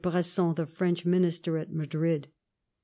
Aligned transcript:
Bresson, 0.03 0.55
the 0.55 0.65
French 0.65 1.05
Minister 1.05 1.59
at 1.59 1.71
Madrid. 1.71 2.27